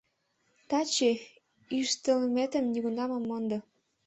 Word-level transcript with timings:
—Таче 0.69 1.11
йӱштылметым 1.75 2.65
нигунам 2.73 3.09
от 3.17 3.23
мондо... 3.29 3.57